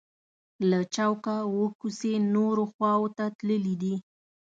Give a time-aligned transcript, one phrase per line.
[0.69, 3.95] له چوکه اووه کوڅې نورو خواو ته تللي دي.